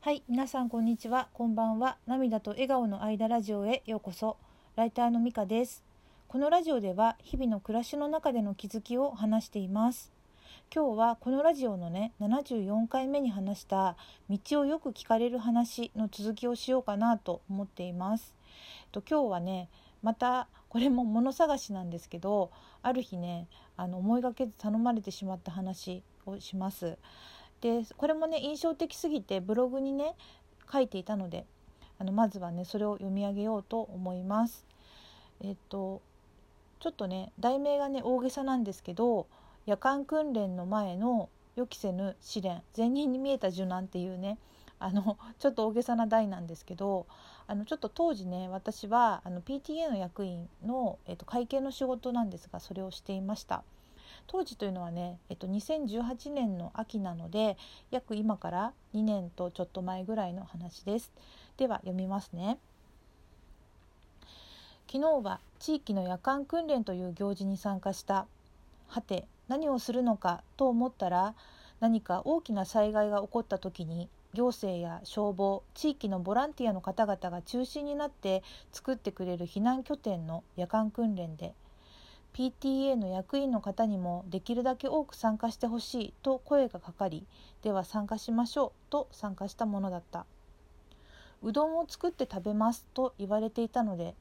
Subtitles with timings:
[0.00, 1.28] はい、皆さんこんにちは。
[1.32, 1.98] こんばんは。
[2.06, 4.36] 涙と笑顔の間ラジオへようこそ。
[4.76, 5.82] ライターのみかです。
[6.28, 10.12] このラジオでは日々の暮らしの中での気づきを話しています。
[10.72, 13.96] 今日はこのラジオのね74回目に話した
[14.30, 18.36] 道をよく聞かれる話の続きをしようかなと思っています。
[18.92, 19.68] と今日はね
[20.04, 22.52] またこれも物探しなんですけど
[22.82, 26.98] ある日ねあの思いがけず頼まれてしまった話をします。
[27.60, 30.14] でこれもね印象的すぎてブログにね
[30.70, 31.44] 書いていたので
[31.98, 34.66] あのまずはねそれを読み上げようと思います。
[35.40, 36.00] えっと
[36.80, 39.26] ちょっとね題名がね大げさなんですけど
[39.66, 44.38] 夜間訓練の前の予期せぬ試練前任に見えた受難っていうね
[44.78, 47.06] あのちょっと大げさな題なんですけど
[47.48, 53.64] あのちょっと当時ね私はあの PTA の役員の、えっと、会計の仕事なんですがそれをしていました。
[54.28, 57.56] 当時というのはね、えっと、2018年の秋なので
[57.90, 61.10] 約今から2年とちょっと前ぐらいの話です。
[61.56, 62.58] では読みますね。
[64.86, 68.26] 昨日は地域の夜間訓練という行事に参加した。
[68.86, 71.34] はて何をするのかと思ったら
[71.80, 78.42] 何か大きな災害が起こった時に行政や消防地域のボランティアの方々が中心になって
[78.72, 81.54] 作ってくれる避難拠点の夜間訓練で
[82.38, 87.26] PTA の役員の方にもできるだけ多く参加してほしいと声がかかり
[87.62, 90.24] では参加しましょうと参加したものだった。
[91.42, 94.14] うどんを作って食べますと言われていたので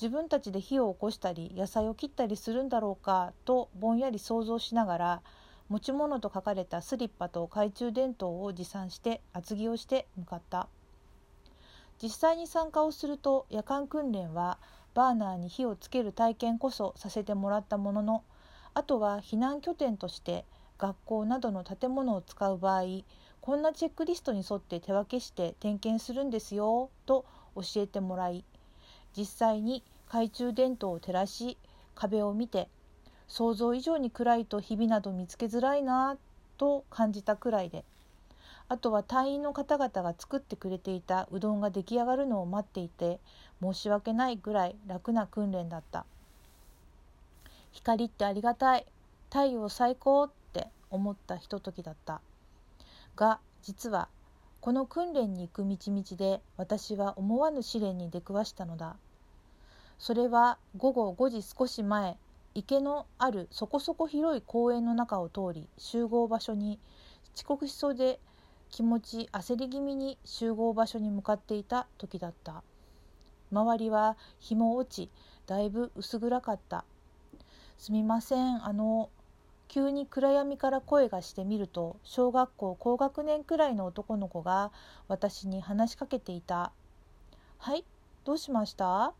[0.00, 5.22] 自分たちで火を起こしたり野菜を切ったりするんだろうかとぼんやり想像しながら
[5.68, 10.68] 持ち物と書かれたスリッパと懐中電灯を持参して厚着をして向かった。
[12.00, 14.58] 実際に参加をすると夜間訓練は
[14.94, 18.24] バーナーに火をつける体験こそさせてもらったものの
[18.74, 20.44] あとは避難拠点として
[20.78, 22.82] 学校などの建物を使う場合
[23.40, 28.44] こんなチェックリストに沿って手分けして点検するんですよと教えてもらい
[29.16, 31.56] 実際に懐中電灯を照らし
[31.94, 32.68] 壁を見て
[33.26, 36.16] 想像以上に暗いとひびなど見つけづらいな
[36.56, 37.84] と感じたくらいで
[38.70, 43.18] あとは隊員の方々が作ってくれていたうどんが出来上がるのを待っていて
[43.62, 46.04] 申し訳ないぐらい楽な訓練だった。
[47.72, 48.86] 光ってありがたい。
[49.30, 52.20] 太陽最高って思ったひとときだった。
[53.16, 54.08] が実は
[54.60, 58.96] この訓練に行く道々で私は思わぬ試練に出くわしたのだ。
[59.98, 62.16] それは午後5時少し前
[62.54, 66.78] 池のあるそこそこ広い公園の中を通り集合場所に
[67.34, 68.18] 遅刻しそうで
[68.70, 72.62] 気持ち焦り気味に集合場所に向かっていた時だった。
[73.50, 75.10] 周りは日も落ち
[75.46, 76.84] だいぶ薄暗かった。
[77.78, 78.64] すみません。
[78.64, 79.10] あの
[79.68, 84.72] 急に暗闇から声がしてみると小学校高学年くらいの男の子が
[85.08, 86.72] 私に話しかけていた
[87.58, 87.84] 「はい
[88.24, 89.12] どうしました?」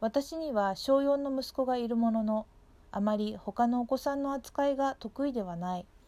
[0.00, 2.46] 私には小4の息子がいるものの
[2.92, 5.86] あまり他のお子さんの扱いが得意ではない「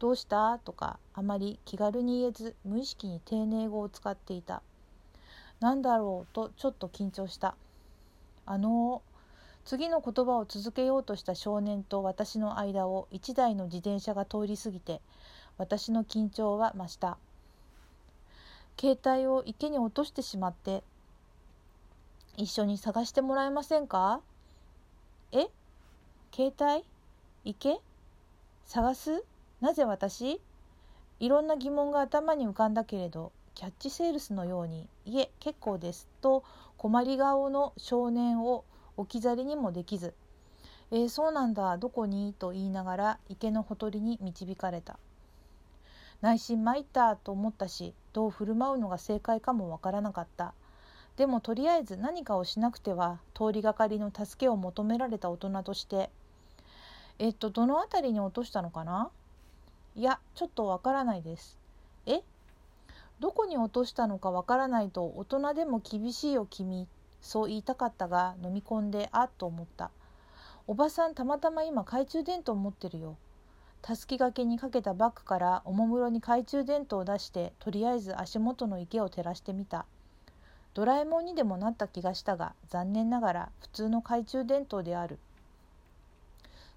[0.00, 4.62] どうした?」とかあまり気軽に言えず無意識に丁寧語を使っていた。
[5.60, 7.54] なんだろうとちょっと緊張した。
[8.46, 9.02] あの
[9.64, 15.02] 次の言葉を続けようとした少年と私の間を一台の自転車が通り過ぎて
[15.58, 17.18] 私の緊張は増した。
[18.80, 20.82] 携帯を池に落としてしまって
[22.38, 24.22] 一緒に探してもらえませんか？
[25.32, 25.50] え？
[26.34, 26.84] 携帯？
[27.44, 27.78] 池？
[28.64, 29.22] 探す？
[29.60, 30.40] なぜ私？
[31.18, 36.44] いろんな疑問が頭に浮かんだけれどキャッチセールスのように「いえ結構です」と
[36.78, 38.64] 困り顔の少年を
[38.96, 40.14] 置き去りにもできず
[40.90, 44.98] 「えー、そうなんだどこに?」と言いながら池のほとりに導かれた。
[46.22, 50.54] 内心参ったと思ったしどう振る舞うのが正解かもわからなかった。
[51.16, 56.08] でもとりあえず何かをしなくては通りがかりの助けを求められた大人として。
[57.18, 59.10] えっとどの辺りに落としたのかな？
[59.96, 61.58] いやちょっとわからないです。
[62.06, 62.22] え？
[63.18, 66.86] どこに落としたのかわからないと大人でも厳しいよ君。
[67.20, 69.90] そう言いたかったが飲み込んであっと思った。
[70.66, 73.16] おばさんたまたま今懐中電灯持ってるよ。
[73.82, 79.86] たすきがけにかけたバッグからおもむろに懐中電灯を出してとりあえず足元の池を照らしてみた。
[80.72, 85.18] ドラえもんにでもなった気がしたが残念ながら普通の懐中電灯である。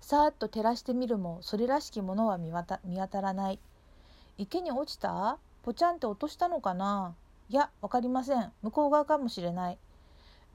[0.03, 3.59] さーっと照らしてみるもそれらしきものは見当たらない。
[4.37, 5.37] 池に落ちた？
[5.63, 7.15] ぽちゃんって落としたのかな？
[7.49, 8.51] いやわかりません。
[8.63, 9.77] 向こう側かもしれない。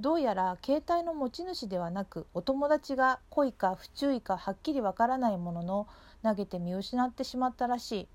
[0.01, 5.87] どうやら携帯の持ち主ではなくお友達が故意か不注意かはっきりわからないものの
[6.23, 8.09] 投げて見失ってしまったらしい。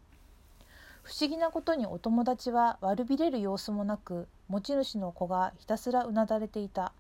[1.02, 6.94] 不思議なことにお友達は悪びれる様子もなく持ち主の子がひたすらうなだれていた。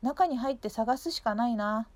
[0.00, 1.86] 中に入って探すしかないな。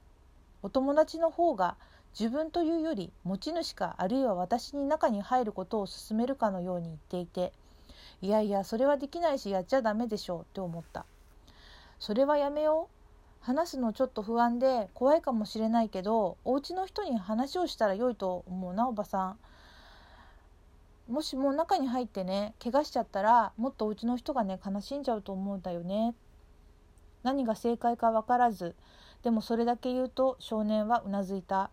[0.66, 1.76] お友達の方が
[2.18, 7.52] 自分というより持ち主かあるいは私に中に入ることを勧めるかのように言っていて
[8.20, 11.06] いやいやそれはできないしやっちゃダメでしょうって思った。
[12.00, 13.44] それはやめよう。
[13.44, 19.36] 話すのちょっと不安で怖いかもしれないけどお家の人に話をしたら良いと思うなおばさ
[21.08, 21.12] ん。
[21.12, 26.16] もしもう中に入ってね怪我しちゃったらもっとお家の人がね悲しんじゃうと思うんだよね。
[27.22, 28.74] 何が正解か分からず
[29.22, 31.70] でもそれだけ言うと少年はうなずいた。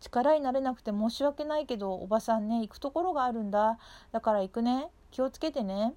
[0.00, 3.78] 力になれなくて申し訳ないけどおばさんね行くところがあるんだ。
[4.12, 4.88] だから行くね。
[5.10, 5.94] 気をつけてね。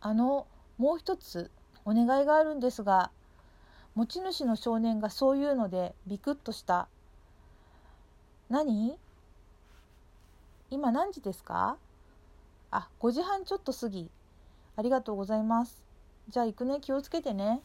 [0.00, 0.46] あの
[0.76, 1.50] もう一つ
[1.84, 3.10] お願いがあるんですが
[3.94, 6.88] 持ち主の少年がそう言うのでビクッとした。
[8.50, 8.98] 何？
[10.70, 11.76] 今何時ですか？
[12.70, 14.10] あ5時半ちょっと過ぎ。
[14.76, 15.82] ありがとうございます。
[16.28, 16.78] じゃあ行くね。
[16.80, 17.62] 気をつけてね。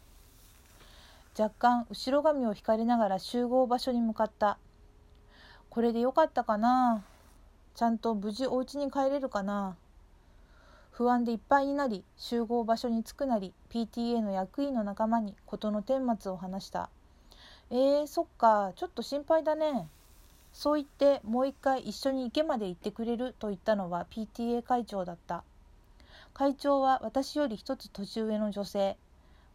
[1.40, 4.58] 若干後ろ髪を引かれながら集合場所に向かった。
[5.70, 7.06] これでよかったかな？
[7.76, 9.78] ちゃんと無事お家に帰れるかな？
[10.92, 16.90] 不安でいっぱいになり集合場所に着くなり PTA の役員の仲間に事の顛末を話した。
[17.72, 18.74] えー、そっか。
[18.76, 19.88] ちょっと心配だね。
[20.52, 23.34] そう言ってもう一回一緒に池まで行ってくれる？
[23.40, 25.46] と言ったのは PTA 会長だった。
[26.34, 28.98] 会長は私より一つ年上の女性。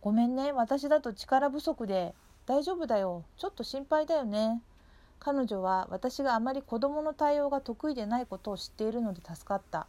[0.04, 0.52] ごめんね。
[0.52, 2.14] 私だと力不足で。
[2.44, 3.24] 大丈夫だよ。
[3.38, 4.60] ちょっと心配だよね。
[5.18, 9.86] 彼女は私があまり子供の対応が得意でないことを知っているので助かった。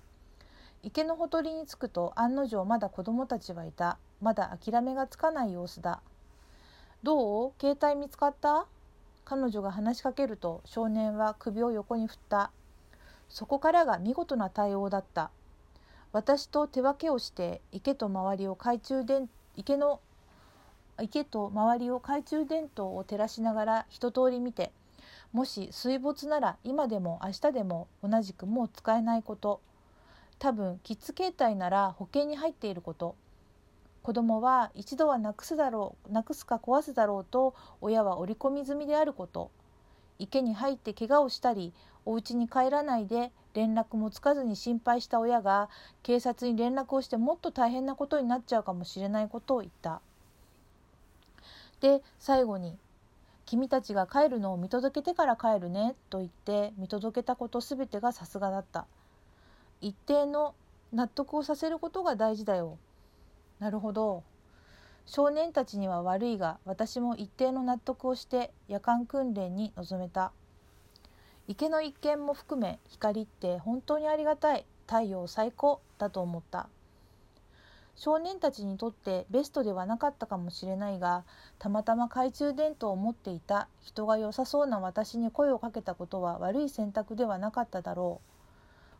[0.83, 3.97] 池のほとりに着くと案の定まだ子供たちはいた。
[4.21, 5.99] まだ諦めがつかない様子だ。
[7.03, 7.51] どう？
[7.59, 8.67] 携帯見つかった？
[9.25, 12.51] 彼女が話しかけると少年は首を横に振った。
[13.27, 15.29] そこからが見事な対応だった。
[16.13, 19.99] 私と手分けをして池と周りを懐中電池の
[21.01, 24.71] 池と周りを懐中電灯を照らしながら一通り見て
[25.35, 29.59] もし水没なら今でも明日でも同じくもう使えないこと。
[30.39, 33.15] 多分キッズ携帯なら保険に入っていること。
[34.01, 39.51] 子供は一度はなくすだろうなくすか壊すだろうと親は織り込み済みであること。
[40.19, 41.73] 池に入って怪我をしたり
[42.05, 45.69] お家に帰らないで連絡もつかずに心配した親が
[46.01, 49.99] 警察に連絡をしてもっと大変なことになっちゃうかもしれないことを言った。
[51.85, 52.79] で最後に
[53.45, 58.87] 君たちが帰るのを見届けてから帰るね」と言って見届けたこと全てがさすがだった。
[59.81, 60.55] 一定の
[60.91, 62.79] 納得をさせることが大事だよ。
[63.59, 64.23] なるほど。
[65.05, 70.31] 少年たちには悪いが私も一定の納得をして夜間訓練に臨めた。
[71.47, 74.65] 池の一見も含め光って本当にありがたい。
[74.87, 76.67] 太陽最高だと思った。
[77.95, 81.23] 少年たちにとってベストではなかったかもしれないが
[81.59, 88.31] たまたま懐中電灯を持っていた人が良さそうな私に声をかけたことは悪い選択ではなかっただろう。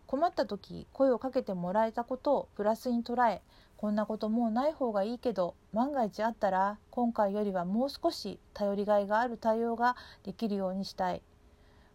[0.07, 3.41] 困った時声をかけてもらえたことをプラスに捉え
[3.75, 11.21] こんなこともうない方がいいけど万が一あったら今回よりはもう少し頼りがいがある対応ができるようにしたい。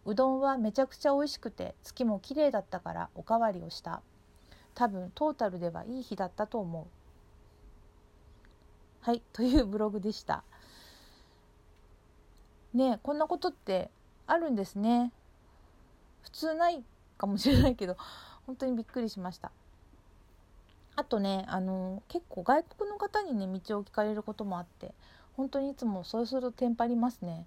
[0.05, 4.01] うどんはめちゃくちゃ美味しくて月も綺麗だったからおかわりをした。
[4.75, 6.85] 多分トータルではいい日だったと思う。
[9.01, 10.43] はいというブログでした。
[12.73, 13.89] ねこんなことって
[14.27, 15.11] あるんですね。
[16.21, 16.83] 普通ない
[17.17, 17.97] かもしれないけど
[18.45, 19.51] 本当にびっくりしました。
[20.95, 24.93] あとねあの結構外国の方にね道を聞かれることもあって
[25.35, 27.45] 本当にいつもそうするとテンパりますね。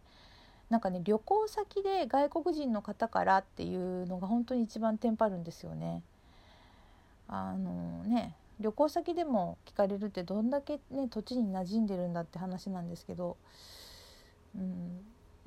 [0.70, 6.02] なんかね旅行先で外国人の方からっていうのが本当に一番テンパるんですよね。
[7.28, 13.36] あのね旅行先でも聞かれるってどんだけ、ね、土地に馴染んでるんだって話なんですけど、
[14.56, 15.00] うん、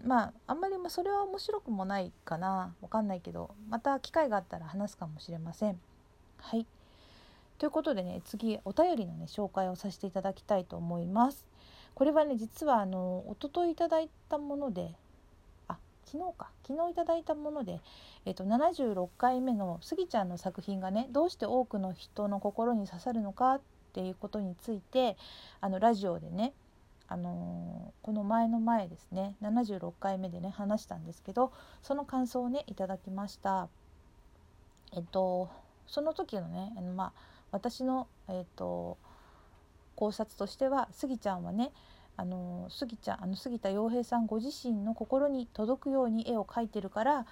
[0.06, 5.80] まああんまりそれは面白くもないかなわかんないけどまた機会があったら話すかもしれません。
[6.40, 6.66] はい
[7.58, 11.46] ということでね次お便りのね紹介をさせていただきたいと思います。
[11.96, 14.94] これはね実はあの一昨日いただいたもので
[16.10, 16.50] 昨日か。
[16.66, 17.82] 昨日いただいたもので、
[18.26, 23.62] えー、と76回目のスギちゃんの作品がねどうして多くの人の心に刺さるのかっ
[23.94, 25.18] ていうことについて
[25.60, 26.54] あのラジオでね
[27.10, 31.52] あのー、この前の前ですね76回目でね話したんですけど
[31.84, 33.68] その感想をねいただきました。
[34.94, 35.50] えっと
[35.88, 37.14] その時のねまあ
[37.52, 38.98] 私のえっと
[39.96, 41.72] 考察としてはスギちゃんはね
[42.18, 47.26] あの杉ちゃんあの杉田洋平さんご自身の心に届くように絵を描いてるから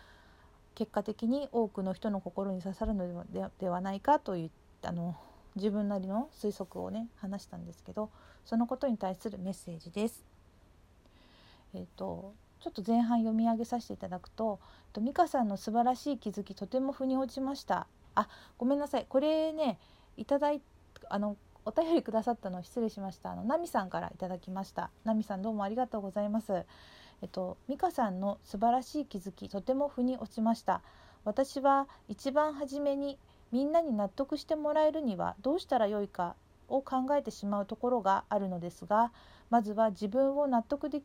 [0.75, 3.25] 結果的に多くの人の心に刺さるの
[3.59, 4.51] ではないかという
[4.83, 5.15] あの
[5.55, 8.11] 自分なりの推測をね話したんですけど
[8.45, 10.23] そのことに対するメッセージです。
[11.73, 14.59] えーと、ちょっと前半読み上げさせていただくと
[15.01, 19.77] 「美香さんの素晴らしい気づきとても腑に落ちました」あごめんなさいこれね
[20.15, 20.61] いただい
[21.09, 21.35] あの
[21.65, 23.31] お便りくださったの失礼しました。
[23.31, 24.91] あのナミさんからいただきました。
[25.03, 26.65] ナミさんどうもありがとうございます。
[27.21, 30.81] えっと美香さんの素晴らしい気づきとても腑に落ちました。
[31.23, 33.17] 私は一番初めに
[33.51, 36.35] みんなに納得してもらえるにはどうしたらよいか
[36.67, 39.11] を考えてしまうところがあるのですが
[39.49, 41.01] まずは自分を納得で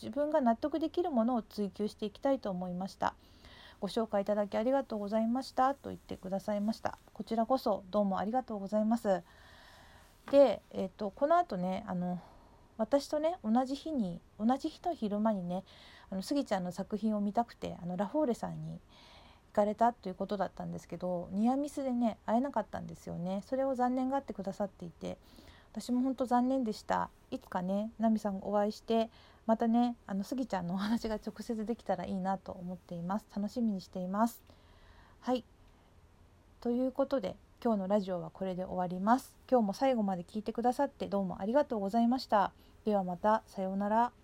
[0.00, 3.14] 自分が納得できるものを追求していきたいと思いました。
[3.80, 5.74] ご紹介いただきありがとうございました。
[5.74, 6.98] と言ってくださいました。
[7.12, 9.22] こちらこそどうもありがとうございます。
[10.30, 12.20] で、えーと、この後ねあの
[12.76, 15.64] 私とね同じ日に同じ日の昼間にね
[16.10, 18.80] あのスギちゃんの作品を見たくてあのラフォーレさんに行
[19.52, 23.42] かれたということだったんですけどニアミスでね会えなかったんですよね。
[23.46, 25.18] それを残念がってくださっていて
[25.72, 27.10] 私も本当残念でした。
[27.30, 29.10] いつかねナミさんお会いして
[29.46, 33.26] またねあのスギちゃんのお話が直接できたらいいなと思っています。
[33.34, 34.42] 楽しみにしています。
[35.20, 35.44] はい。
[36.60, 39.34] ということで今日のラジオはこれで終わります。
[39.50, 42.52] 今日も最後まで聞いてくださってどうもありがとうございました。
[42.84, 44.23] ではまたさようなら。